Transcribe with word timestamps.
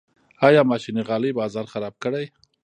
آیا 0.47 0.61
ماشیني 0.69 1.01
غالۍ 1.07 1.31
بازار 1.39 1.65
خراب 1.71 1.95
کړی؟ 2.03 2.25